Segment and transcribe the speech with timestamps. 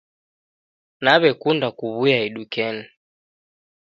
[1.03, 2.85] Nawe'kunda kuw'uya idukenyi.